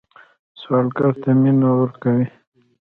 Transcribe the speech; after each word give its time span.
سوالګر 0.59 1.09
ته 1.21 1.29
مینه 1.41 1.69
ورکوئ 1.79 2.23